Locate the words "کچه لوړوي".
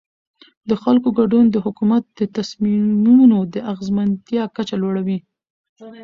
4.55-5.17